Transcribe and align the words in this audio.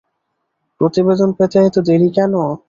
প্রতিবেদন 0.81 1.29
পেতে 1.37 1.57
এত 1.61 1.75
দেরি 1.87 2.09
কেন? 2.17 2.33